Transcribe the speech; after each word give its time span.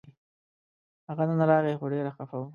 هغه 1.07 1.23
نن 1.29 1.39
راغی 1.51 1.73
خو 1.79 1.85
ډېر 1.93 2.05
خپه 2.15 2.37
و 2.39 2.43